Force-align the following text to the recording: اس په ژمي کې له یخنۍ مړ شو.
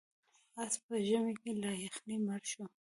اس 0.63 0.73
په 0.85 0.95
ژمي 1.07 1.33
کې 1.41 1.51
له 1.61 1.71
یخنۍ 1.85 2.17
مړ 2.25 2.41
شو. 2.51 2.63